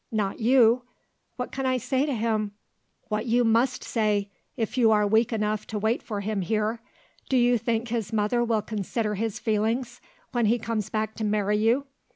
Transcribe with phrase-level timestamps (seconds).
[0.11, 0.81] "Not you!"
[1.35, 2.53] "What can I say to him?"
[3.09, 6.81] "What you must say, if you are weak enough to wait for him here.
[7.29, 10.01] Do you think his mother will consider his feelings,
[10.31, 11.85] when he comes back to marry you?